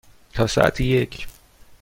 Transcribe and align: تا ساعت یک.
تا 0.33 0.47
ساعت 0.47 0.81
یک. 0.81 1.27